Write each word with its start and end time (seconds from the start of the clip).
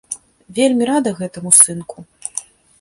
Вельмі 0.59 0.87
рада 0.91 1.13
гэтаму, 1.21 1.55
сынку. 1.61 2.09